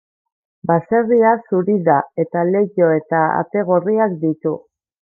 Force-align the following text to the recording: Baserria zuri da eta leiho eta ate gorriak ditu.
Baserria 0.69 1.33
zuri 1.49 1.75
da 1.89 1.97
eta 2.25 2.47
leiho 2.55 2.89
eta 2.97 3.21
ate 3.43 3.67
gorriak 3.71 4.21
ditu. 4.25 4.59